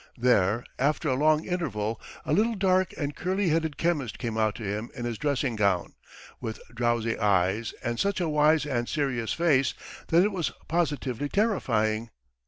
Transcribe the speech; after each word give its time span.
There, 0.17 0.65
after 0.79 1.09
a 1.09 1.13
long 1.15 1.45
interval, 1.45 2.01
a 2.25 2.33
little 2.33 2.55
dark 2.55 2.91
and 2.97 3.15
curly 3.15 3.49
headed 3.49 3.77
chemist 3.77 4.17
came 4.17 4.35
out 4.35 4.55
to 4.55 4.63
him 4.63 4.89
in 4.95 5.05
his 5.05 5.19
dressing 5.19 5.55
gown, 5.55 5.93
with 6.39 6.59
drowsy 6.73 7.19
eyes, 7.19 7.75
and 7.83 7.99
such 7.99 8.19
a 8.19 8.27
wise 8.27 8.65
and 8.65 8.89
serious 8.89 9.31
face 9.31 9.75
that 10.07 10.23
it 10.23 10.31
was 10.31 10.53
positively 10.67 11.29
terrifying. 11.29 12.09